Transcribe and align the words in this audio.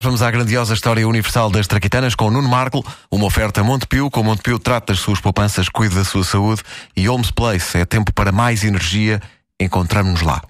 Vamos 0.00 0.22
à 0.22 0.30
grandiosa 0.30 0.74
história 0.74 1.08
universal 1.08 1.50
das 1.50 1.66
traquitanas 1.66 2.14
com 2.14 2.30
Nuno 2.30 2.48
Marco, 2.48 2.86
uma 3.10 3.26
oferta 3.26 3.64
Montepio, 3.64 4.08
com 4.08 4.22
Montepio 4.22 4.56
trata 4.56 4.92
das 4.92 5.00
suas 5.00 5.20
poupanças, 5.20 5.68
cuida 5.68 5.96
da 5.96 6.04
sua 6.04 6.22
saúde 6.22 6.62
e 6.96 7.08
Holmes 7.08 7.32
Place, 7.32 7.78
é 7.78 7.84
tempo 7.84 8.12
para 8.12 8.30
mais 8.30 8.62
energia, 8.62 9.20
encontramos-nos 9.58 10.22
lá. 10.22 10.40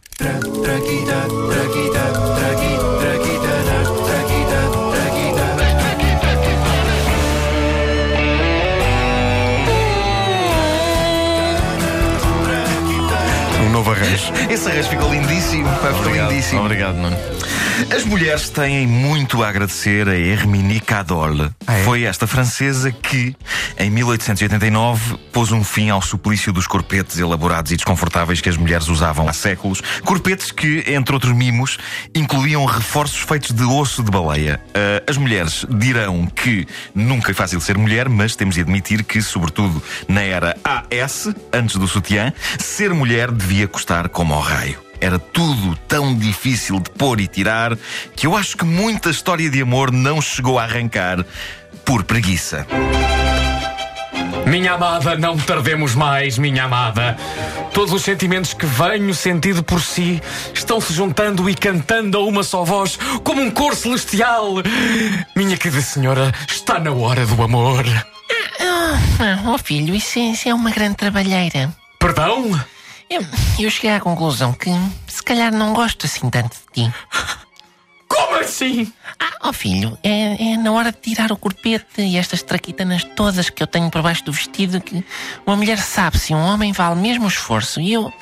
Um 13.64 13.70
novo 13.70 13.92
arranjo. 13.92 14.30
Esse 14.52 14.68
arranjo 14.68 14.90
ficou 14.90 15.10
lindíssimo, 15.10 15.70
pá, 15.76 15.94
ficou 15.94 16.12
lindíssimo. 16.12 16.60
Obrigado, 16.60 16.96
Nuno. 16.96 17.16
As 17.94 18.04
mulheres 18.04 18.50
têm 18.50 18.88
muito 18.88 19.42
a 19.42 19.48
agradecer 19.48 20.08
a 20.08 20.16
Herminie 20.16 20.80
Cadorle. 20.80 21.50
Ah, 21.64 21.78
é? 21.78 21.84
Foi 21.84 22.02
esta 22.02 22.26
francesa 22.26 22.90
que, 22.90 23.36
em 23.78 23.88
1889, 23.88 25.16
pôs 25.32 25.52
um 25.52 25.62
fim 25.62 25.88
ao 25.88 26.02
suplício 26.02 26.52
dos 26.52 26.66
corpetes 26.66 27.18
elaborados 27.18 27.70
e 27.70 27.76
desconfortáveis 27.76 28.40
que 28.40 28.48
as 28.48 28.56
mulheres 28.56 28.88
usavam 28.88 29.28
há 29.28 29.32
séculos. 29.32 29.80
Corpetes 30.04 30.50
que, 30.50 30.82
entre 30.88 31.14
outros 31.14 31.32
mimos, 31.32 31.78
incluíam 32.14 32.64
reforços 32.64 33.20
feitos 33.20 33.52
de 33.52 33.62
osso 33.62 34.02
de 34.02 34.10
baleia. 34.10 34.60
Ah, 34.74 35.02
as 35.08 35.16
mulheres 35.16 35.64
dirão 35.70 36.26
que 36.26 36.66
nunca 36.92 37.30
é 37.30 37.34
fácil 37.34 37.60
ser 37.60 37.78
mulher, 37.78 38.08
mas 38.08 38.34
temos 38.34 38.56
de 38.56 38.60
admitir 38.60 39.04
que, 39.04 39.22
sobretudo 39.22 39.80
na 40.08 40.22
era 40.22 40.56
AS, 40.64 41.28
antes 41.52 41.76
do 41.76 41.86
sutiã, 41.86 42.32
ser 42.58 42.92
mulher 42.92 43.30
devia 43.30 43.68
custar 43.68 44.08
como 44.08 44.34
ao 44.34 44.40
raio. 44.40 44.87
Era 45.00 45.18
tudo 45.18 45.76
tão 45.86 46.14
difícil 46.16 46.80
de 46.80 46.90
pôr 46.90 47.20
e 47.20 47.26
tirar 47.26 47.76
que 48.16 48.26
eu 48.26 48.36
acho 48.36 48.56
que 48.56 48.64
muita 48.64 49.10
história 49.10 49.48
de 49.48 49.62
amor 49.62 49.92
não 49.92 50.20
chegou 50.20 50.58
a 50.58 50.64
arrancar 50.64 51.24
por 51.84 52.02
preguiça. 52.04 52.66
Minha 54.46 54.72
amada, 54.74 55.14
não 55.16 55.36
tardemos 55.36 55.94
mais, 55.94 56.38
minha 56.38 56.64
amada. 56.64 57.16
Todos 57.74 57.92
os 57.92 58.02
sentimentos 58.02 58.54
que 58.54 58.64
venho 58.64 59.14
sentido 59.14 59.62
por 59.62 59.80
si 59.80 60.22
estão 60.54 60.80
se 60.80 60.92
juntando 60.92 61.48
e 61.50 61.54
cantando 61.54 62.16
a 62.18 62.24
uma 62.24 62.42
só 62.42 62.64
voz, 62.64 62.98
como 63.22 63.42
um 63.42 63.50
cor 63.50 63.74
celestial. 63.76 64.54
Minha 65.36 65.56
querida 65.56 65.82
senhora, 65.82 66.32
está 66.48 66.80
na 66.80 66.90
hora 66.92 67.26
do 67.26 67.42
amor. 67.42 67.84
Ah, 68.60 69.42
oh 69.54 69.58
filho, 69.58 69.94
isso, 69.94 70.18
é- 70.18 70.30
isso 70.32 70.48
é 70.48 70.54
uma 70.54 70.70
grande 70.70 70.96
trabalheira. 70.96 71.72
Perdão? 71.98 72.58
Eu, 73.10 73.24
eu 73.58 73.70
cheguei 73.70 73.90
à 73.90 74.00
conclusão 74.00 74.52
que 74.52 74.70
se 75.06 75.22
calhar 75.22 75.50
não 75.52 75.72
gosto 75.72 76.04
assim 76.04 76.28
tanto 76.28 76.56
de 76.74 76.84
ti. 76.84 76.94
Como 78.06 78.36
assim? 78.36 78.92
Ah, 79.18 79.48
oh 79.48 79.52
filho, 79.52 79.98
é, 80.02 80.52
é 80.52 80.56
na 80.56 80.72
hora 80.72 80.92
de 80.92 80.98
tirar 80.98 81.30
o 81.32 81.36
corpete 81.36 82.02
e 82.02 82.16
estas 82.16 82.42
traquitanas 82.42 83.04
todas 83.04 83.50
que 83.50 83.62
eu 83.62 83.66
tenho 83.66 83.90
por 83.90 84.02
baixo 84.02 84.24
do 84.24 84.32
vestido 84.32 84.80
que 84.80 85.04
uma 85.46 85.56
mulher 85.56 85.78
sabe 85.78 86.18
se 86.18 86.34
um 86.34 86.38
homem 86.38 86.72
vale 86.72 87.00
mesmo 87.00 87.24
o 87.24 87.28
esforço. 87.28 87.80
E 87.80 87.92
eu, 87.92 88.12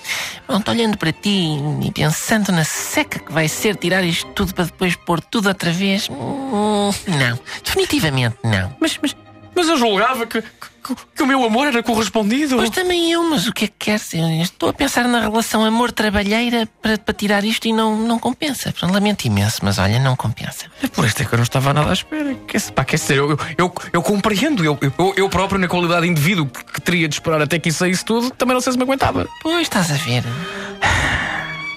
pronto, 0.46 0.70
olhando 0.70 0.96
para 0.96 1.12
ti 1.12 1.56
e 1.82 1.92
pensando 1.92 2.52
na 2.52 2.64
seca 2.64 3.18
que 3.18 3.32
vai 3.32 3.48
ser 3.48 3.76
tirar 3.76 4.04
isto 4.04 4.26
tudo 4.32 4.54
para 4.54 4.64
depois 4.64 4.96
pôr 4.96 5.20
tudo 5.20 5.48
outra 5.48 5.72
vez, 5.72 6.08
hum, 6.10 6.90
não, 7.06 7.38
definitivamente 7.64 8.36
não. 8.42 8.74
Mas, 8.80 8.98
mas, 9.00 9.14
mas 9.56 9.68
eu 9.68 9.78
julgava 9.78 10.26
que, 10.26 10.42
que, 10.42 10.96
que 11.16 11.22
o 11.22 11.26
meu 11.26 11.42
amor 11.42 11.66
era 11.66 11.82
correspondido. 11.82 12.56
Pois 12.56 12.68
também 12.68 13.10
eu, 13.10 13.24
mas 13.24 13.48
o 13.48 13.52
que 13.52 13.64
é 13.64 13.68
que 13.68 13.74
quer 13.78 13.98
ser? 13.98 14.20
Estou 14.42 14.68
a 14.68 14.72
pensar 14.72 15.08
na 15.08 15.20
relação 15.20 15.64
amor-trabalheira 15.64 16.68
para, 16.82 16.98
para 16.98 17.14
tirar 17.14 17.42
isto 17.42 17.66
e 17.66 17.72
não, 17.72 17.96
não 17.96 18.18
compensa. 18.18 18.74
Lamento 18.82 19.24
imenso, 19.24 19.60
mas 19.62 19.78
olha, 19.78 19.98
não 19.98 20.14
compensa. 20.14 20.66
É 20.82 20.86
por 20.86 21.06
isso 21.06 21.22
é 21.22 21.24
que 21.24 21.32
eu 21.32 21.38
não 21.38 21.44
estava 21.44 21.72
nada 21.72 21.88
à 21.88 21.94
espera. 21.94 22.34
Quer, 22.46 22.60
pá, 22.72 22.84
quer 22.84 22.96
dizer, 22.96 23.16
eu, 23.16 23.30
eu, 23.30 23.38
eu, 23.56 23.74
eu 23.94 24.02
compreendo. 24.02 24.62
Eu, 24.62 24.78
eu, 24.80 25.14
eu 25.16 25.28
próprio, 25.30 25.58
na 25.58 25.68
qualidade 25.68 26.02
de 26.02 26.08
indivíduo 26.12 26.46
que, 26.46 26.62
que 26.62 26.80
teria 26.82 27.08
de 27.08 27.14
esperar 27.14 27.40
até 27.40 27.58
que 27.58 27.70
isso 27.70 27.78
saísse 27.78 28.04
tudo, 28.04 28.30
também 28.32 28.52
não 28.52 28.60
sei 28.60 28.72
se 28.72 28.78
me 28.78 28.84
aguentava. 28.84 29.26
Pois 29.42 29.62
estás 29.62 29.90
a 29.90 29.94
ver. 29.94 30.22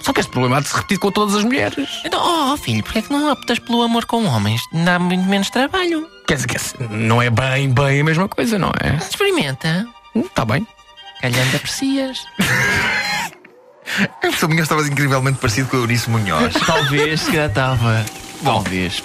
Só 0.02 0.12
que 0.12 0.20
este 0.20 0.30
problema 0.32 0.58
há 0.58 0.60
de 0.60 0.68
se 0.68 0.74
repetir 0.74 0.98
com 0.98 1.10
todas 1.10 1.34
as 1.34 1.44
mulheres. 1.44 1.88
Então, 2.04 2.20
oh, 2.52 2.56
filho, 2.56 2.82
porquê 2.82 2.98
é 2.98 3.02
que 3.02 3.12
não 3.12 3.30
optas 3.30 3.58
pelo 3.58 3.82
amor 3.82 4.04
com 4.06 4.24
homens? 4.26 4.60
Dá 4.72 4.98
muito 4.98 5.24
menos 5.24 5.50
trabalho. 5.50 6.06
Quer 6.30 6.36
dizer, 6.36 6.46
quer 6.46 6.58
dizer, 6.58 6.90
não 6.90 7.20
é 7.20 7.28
bem, 7.28 7.68
bem 7.70 8.02
a 8.02 8.04
mesma 8.04 8.28
coisa, 8.28 8.56
não 8.56 8.70
é? 8.80 8.94
Experimenta. 8.94 9.84
Está 10.14 10.44
bem. 10.44 10.64
Calhando 11.20 11.56
aprecias. 11.56 12.24
A 13.98 14.28
pessoa 14.28 14.48
minha 14.48 14.62
estavas 14.62 14.86
incrivelmente 14.86 15.40
parecido 15.40 15.68
com 15.68 15.78
a 15.78 15.80
Eunice 15.80 16.08
Munhoz. 16.08 16.54
Talvez, 16.64 17.22
se 17.22 17.32
calhar 17.32 17.48
estava. 17.48 18.06
Talvez. 18.44 19.02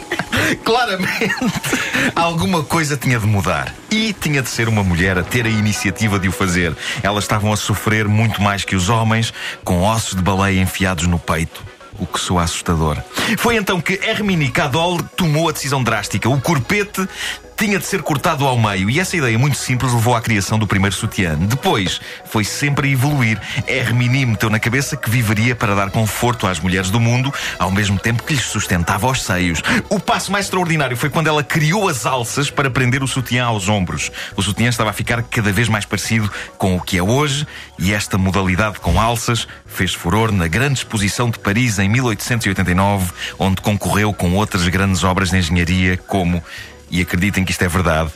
Claramente, 0.64 1.34
alguma 2.16 2.64
coisa 2.64 2.96
tinha 2.96 3.20
de 3.20 3.26
mudar. 3.26 3.74
E 3.90 4.14
tinha 4.14 4.40
de 4.40 4.48
ser 4.48 4.66
uma 4.66 4.82
mulher 4.82 5.18
a 5.18 5.22
ter 5.22 5.44
a 5.44 5.50
iniciativa 5.50 6.18
de 6.18 6.28
o 6.28 6.32
fazer. 6.32 6.74
Elas 7.02 7.24
estavam 7.24 7.52
a 7.52 7.58
sofrer 7.58 8.08
muito 8.08 8.40
mais 8.40 8.64
que 8.64 8.74
os 8.74 8.88
homens, 8.88 9.34
com 9.62 9.82
ossos 9.82 10.14
de 10.14 10.22
baleia 10.22 10.62
enfiados 10.62 11.06
no 11.06 11.18
peito. 11.18 11.73
O 11.98 12.06
que 12.06 12.18
soa 12.18 12.42
assustador. 12.42 12.98
Foi 13.38 13.56
então 13.56 13.80
que 13.80 13.94
Herminie 13.94 14.50
Cadol 14.50 15.00
tomou 15.16 15.48
a 15.48 15.52
decisão 15.52 15.82
drástica. 15.82 16.28
O 16.28 16.40
corpete 16.40 17.08
tinha 17.56 17.78
de 17.78 17.86
ser 17.86 18.02
cortado 18.02 18.46
ao 18.46 18.58
meio. 18.58 18.90
E 18.90 19.00
essa 19.00 19.16
ideia 19.16 19.38
muito 19.38 19.56
simples 19.56 19.92
levou 19.92 20.14
à 20.14 20.20
criação 20.20 20.58
do 20.58 20.66
primeiro 20.66 20.94
sutiã. 20.94 21.36
Depois, 21.36 22.00
foi 22.24 22.44
sempre 22.44 22.88
a 22.88 22.90
evoluir. 22.92 23.40
Herminie 23.66 24.26
meteu 24.26 24.50
na 24.50 24.58
cabeça 24.58 24.96
que 24.96 25.08
viveria 25.08 25.54
para 25.54 25.74
dar 25.74 25.90
conforto 25.90 26.46
às 26.46 26.60
mulheres 26.60 26.90
do 26.90 27.00
mundo, 27.00 27.32
ao 27.58 27.70
mesmo 27.70 27.98
tempo 27.98 28.22
que 28.22 28.34
lhes 28.34 28.44
sustentava 28.44 29.06
os 29.06 29.22
seios. 29.22 29.62
O 29.88 29.98
passo 30.00 30.32
mais 30.32 30.46
extraordinário 30.46 30.96
foi 30.96 31.10
quando 31.10 31.28
ela 31.28 31.42
criou 31.42 31.88
as 31.88 32.06
alças 32.06 32.50
para 32.50 32.70
prender 32.70 33.02
o 33.02 33.08
sutiã 33.08 33.44
aos 33.46 33.68
ombros. 33.68 34.10
O 34.36 34.42
sutiã 34.42 34.68
estava 34.68 34.90
a 34.90 34.92
ficar 34.92 35.22
cada 35.22 35.52
vez 35.52 35.68
mais 35.68 35.84
parecido 35.84 36.30
com 36.58 36.76
o 36.76 36.80
que 36.80 36.98
é 36.98 37.02
hoje, 37.02 37.46
e 37.78 37.92
esta 37.92 38.18
modalidade 38.18 38.80
com 38.80 39.00
alças 39.00 39.46
fez 39.66 39.94
furor 39.94 40.30
na 40.32 40.46
grande 40.46 40.78
exposição 40.78 41.30
de 41.30 41.38
Paris 41.38 41.78
em 41.78 41.88
1889, 41.88 43.12
onde 43.38 43.60
concorreu 43.60 44.12
com 44.12 44.34
outras 44.34 44.66
grandes 44.68 45.04
obras 45.04 45.30
de 45.30 45.38
engenharia, 45.38 45.96
como, 45.96 46.42
e 46.98 47.02
acreditem 47.02 47.44
que 47.44 47.50
isto 47.52 47.62
é 47.62 47.68
verdade, 47.68 48.12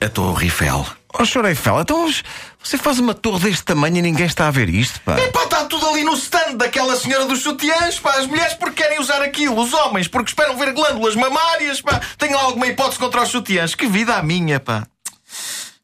a 0.00 0.08
Torre 0.08 0.44
Eiffel. 0.46 0.86
Oh, 1.18 1.24
Sr. 1.24 1.46
Eiffel, 1.46 1.80
então 1.80 2.10
você 2.62 2.76
faz 2.76 2.98
uma 2.98 3.14
torre 3.14 3.48
deste 3.48 3.64
tamanho 3.64 3.96
e 3.96 4.02
ninguém 4.02 4.26
está 4.26 4.48
a 4.48 4.50
ver 4.50 4.68
isto, 4.68 5.00
pá. 5.00 5.16
Pá, 5.32 5.44
está 5.44 5.64
tudo 5.64 5.88
ali 5.88 6.04
no 6.04 6.12
stand 6.14 6.56
daquela 6.56 6.94
senhora 6.94 7.24
dos 7.24 7.40
sutiãs, 7.42 7.98
pá. 7.98 8.12
As 8.18 8.26
mulheres 8.26 8.52
porque 8.54 8.82
querem 8.82 9.00
usar 9.00 9.22
aquilo, 9.22 9.58
os 9.58 9.72
homens 9.72 10.08
porque 10.08 10.30
esperam 10.30 10.56
ver 10.58 10.72
glândulas 10.74 11.14
mamárias, 11.16 11.80
pá. 11.80 12.00
Tenho 12.18 12.36
alguma 12.36 12.66
hipótese 12.66 12.98
contra 12.98 13.22
os 13.22 13.30
sutiãs. 13.30 13.74
Que 13.74 13.86
vida 13.86 14.14
a 14.14 14.22
minha, 14.22 14.60
pá. 14.60 14.86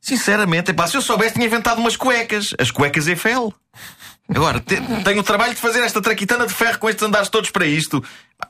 Sinceramente, 0.01 0.73
pá, 0.75 0.87
se 0.87 0.97
eu 0.97 1.03
soubesse 1.03 1.35
tinha 1.35 1.47
inventado 1.47 1.79
umas 1.79 1.97
cuecas. 1.97 2.51
As 2.59 2.71
cuecas 2.71 3.07
Eiffel. 3.07 3.55
Agora, 4.29 4.61
te- 4.61 4.81
tenho 5.05 5.21
o 5.21 5.25
trabalho 5.25 5.55
de 5.55 5.61
fazer 5.61 5.81
esta 5.83 6.01
traquitana 6.03 6.47
de 6.47 6.53
ferro 6.53 6.79
com 6.79 6.89
estes 6.91 7.03
andares 7.07 7.29
todos 7.31 7.51
para 7.51 7.65
isto. 7.67 8.05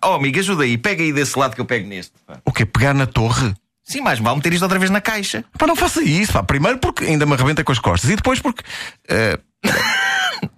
Oh, 0.05 0.15
amigo, 0.15 0.39
ajuda 0.39 0.65
aí. 0.65 0.77
Pega 0.77 1.03
aí 1.03 1.13
desse 1.13 1.39
lado 1.39 1.55
que 1.55 1.61
eu 1.61 1.65
pego 1.65 1.87
neste. 1.87 2.13
pá. 2.27 2.39
O 2.45 2.53
quê? 2.53 2.65
Pegar 2.67 2.95
na 2.95 3.07
torre? 3.07 3.55
Sim, 3.85 4.01
mais 4.01 4.19
vale 4.19 4.37
meter 4.37 4.53
isto 4.53 4.63
outra 4.63 4.79
vez 4.79 4.91
na 4.91 5.01
caixa. 5.01 5.45
Pá, 5.59 5.67
não 5.67 5.77
faça 5.77 6.03
isso, 6.03 6.33
pá. 6.33 6.43
Primeiro 6.43 6.79
porque 6.79 7.05
ainda 7.05 7.27
me 7.27 7.35
arrebenta 7.35 7.65
com 7.65 7.73
as 7.73 7.79
costas 7.79 8.11
e 8.11 8.17
depois 8.17 8.41
porque. 8.41 8.63
eh, 9.09 9.39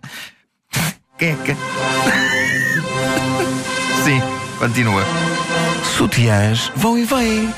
Queca. 1.18 1.56
Sim, 4.04 4.20
continua. 4.58 5.02
sutiãs 5.96 6.70
vão 6.76 6.98
e 6.98 7.04
vêm. 7.04 7.52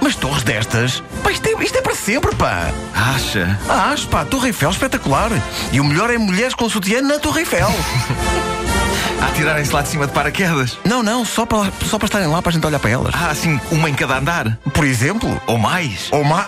Mas 0.00 0.16
torres 0.16 0.42
destas, 0.42 1.02
pá, 1.22 1.30
isto 1.30 1.46
é, 1.46 1.62
isto 1.62 1.78
é 1.78 1.82
para 1.82 1.94
sempre, 1.94 2.34
pá. 2.34 2.70
Acha? 2.94 3.58
Ah, 3.68 3.90
acho, 3.92 4.08
pá, 4.08 4.24
Torre 4.24 4.48
Eiffel, 4.48 4.70
espetacular. 4.70 5.30
E 5.72 5.80
o 5.80 5.84
melhor 5.84 6.10
é 6.10 6.16
mulheres 6.18 6.54
com 6.54 6.68
sutiã 6.68 7.02
na 7.02 7.18
Torre 7.18 7.40
Eiffel. 7.40 7.68
A 9.20 9.30
tirarem-se 9.32 9.72
lá 9.74 9.82
de 9.82 9.88
cima 9.90 10.06
de 10.06 10.12
paraquedas. 10.14 10.78
não, 10.82 11.02
não, 11.02 11.26
só 11.26 11.44
para, 11.44 11.70
só 11.86 11.98
para 11.98 12.06
estarem 12.06 12.26
lá 12.28 12.40
para 12.40 12.50
a 12.50 12.52
gente 12.54 12.66
olhar 12.66 12.78
para 12.78 12.88
elas. 12.90 13.14
Ah, 13.14 13.30
assim, 13.30 13.60
uma 13.70 13.90
em 13.90 13.94
cada 13.94 14.16
andar. 14.16 14.58
Por 14.72 14.84
exemplo, 14.86 15.40
Ou 15.46 15.58
mais. 15.58 16.08
ou 16.10 16.24
má. 16.24 16.46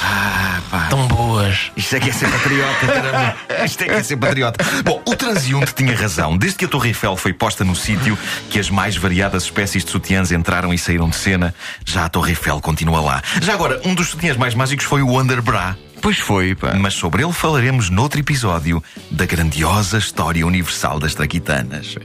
Ah, 0.00 0.55
pá. 0.70 0.86
Tão 0.88 1.06
boas. 1.08 1.70
Isto 1.76 1.96
é 1.96 2.00
que 2.00 2.10
é 2.10 2.12
ser 2.12 2.30
patriota, 2.30 2.86
caramba. 2.86 3.36
Isto 3.64 3.82
é 3.82 3.84
que 3.86 3.94
é 3.94 4.02
ser 4.02 4.16
patriota. 4.16 4.64
Bom, 4.84 5.02
o 5.06 5.16
transeunte 5.16 5.74
tinha 5.74 5.94
razão. 5.96 6.36
Desde 6.36 6.58
que 6.58 6.64
a 6.64 6.68
Torre 6.68 6.88
Eiffel 6.88 7.16
foi 7.16 7.32
posta 7.32 7.64
no 7.64 7.74
sítio, 7.74 8.18
que 8.50 8.58
as 8.58 8.70
mais 8.70 8.96
variadas 8.96 9.44
espécies 9.44 9.84
de 9.84 9.90
sutiãs 9.90 10.32
entraram 10.32 10.72
e 10.72 10.78
saíram 10.78 11.08
de 11.08 11.16
cena, 11.16 11.54
já 11.84 12.04
a 12.04 12.08
Torre 12.08 12.30
Eiffel 12.30 12.60
continua 12.60 13.00
lá. 13.00 13.22
Já 13.40 13.54
agora, 13.54 13.80
um 13.84 13.94
dos 13.94 14.08
sutiãs 14.08 14.36
mais 14.36 14.54
mágicos 14.54 14.84
foi 14.84 15.02
o 15.02 15.18
Underbra. 15.18 15.76
Pois 16.00 16.18
foi, 16.18 16.54
pá. 16.54 16.74
Mas 16.74 16.94
sobre 16.94 17.22
ele 17.24 17.32
falaremos 17.32 17.90
noutro 17.90 18.20
episódio 18.20 18.82
da 19.10 19.26
grandiosa 19.26 19.98
história 19.98 20.46
universal 20.46 21.00
das 21.00 21.14
traquitanas. 21.14 21.96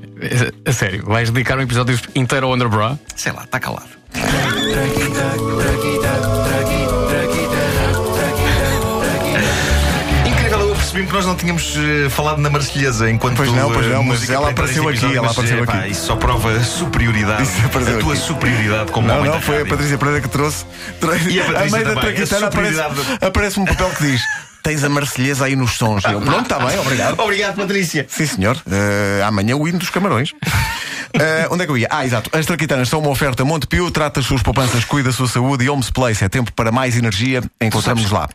A, 0.66 0.70
a 0.70 0.74
sério, 0.74 1.06
vais 1.06 1.30
dedicar 1.30 1.58
um 1.58 1.62
episódio 1.62 2.00
inteiro 2.16 2.48
ao 2.48 2.54
Underbra? 2.54 3.00
Sei 3.16 3.32
lá, 3.32 3.44
está 3.44 3.60
calado. 3.60 3.90
Apercebi-me 11.02 11.08
que 11.08 11.14
nós 11.14 11.26
não 11.26 11.36
tínhamos 11.36 11.76
eh, 11.76 12.10
falado 12.10 12.40
na 12.40 12.50
Marselhesa 12.50 13.10
enquanto 13.10 13.38
Pois 13.38 13.52
não, 13.52 13.72
pois 13.72 13.86
eh, 13.86 13.90
não, 13.90 14.04
mas 14.04 14.20
música 14.20 14.34
ela 14.34 14.50
apareceu 14.50 14.88
aqui, 14.88 15.06
ela 15.06 15.22
mas, 15.28 15.32
apareceu 15.32 15.64
eh, 15.64 15.66
pá, 15.66 15.74
aqui. 15.74 15.92
Isso 15.92 16.06
só 16.06 16.16
prova 16.16 16.52
a 16.52 16.64
superioridade. 16.64 17.44
Isso 17.44 17.66
apareceu 17.66 17.98
a 17.98 18.00
tua 18.00 18.14
aqui. 18.14 18.22
superioridade 18.22 18.92
como 18.92 19.08
Não, 19.08 19.16
homem 19.16 19.30
não, 19.30 19.38
da 19.38 19.42
foi 19.42 19.56
a 19.56 19.58
rádio. 19.60 19.72
Patrícia 19.72 19.98
Pereira 19.98 20.22
que 20.22 20.30
trouxe. 20.30 20.66
E 21.30 21.40
a 21.42 21.46
Patrícia 21.46 21.72
meio 21.72 21.86
da 21.86 21.96
também, 21.96 21.98
a 21.98 22.02
traquitana 22.02 22.48
aparece, 22.48 22.76
superioridade 22.76 23.26
aparece 23.26 23.60
um 23.60 23.66
papel 23.66 23.90
que 23.90 24.04
diz: 24.04 24.22
Tens 24.64 24.84
a 24.84 24.90
Marselhesa 24.90 25.46
aí 25.46 25.56
nos 25.56 25.72
sons. 25.72 26.04
Eu, 26.06 26.22
pronto, 26.22 26.44
está 26.44 26.60
bem, 26.60 26.78
obrigado. 26.80 27.20
Obrigado, 27.20 27.56
Patrícia. 27.56 28.06
Sim, 28.08 28.26
senhor. 28.28 28.62
Eh, 28.70 29.24
amanhã 29.24 29.56
o 29.56 29.68
hino 29.68 29.80
dos 29.80 29.90
camarões. 29.90 30.32
Eh, 31.14 31.48
onde 31.50 31.64
é 31.64 31.66
que 31.66 31.72
eu 31.72 31.78
ia? 31.78 31.88
Ah, 31.92 32.06
exato. 32.06 32.30
As 32.32 32.46
traquitanas 32.46 32.88
são 32.88 33.00
uma 33.00 33.10
oferta 33.10 33.44
Montepio, 33.44 33.92
trata 33.92 34.22
as 34.22 34.26
suas 34.26 34.42
poupanças, 34.42 34.86
cuida 34.86 35.10
da 35.10 35.16
sua 35.16 35.28
saúde 35.28 35.66
e 35.66 35.70
Homes 35.70 35.90
Place. 35.90 36.24
É 36.24 36.30
tempo 36.30 36.54
para 36.54 36.72
mais 36.72 36.96
energia. 36.96 37.44
Encontramos-nos 37.60 38.12
lá. 38.12 38.30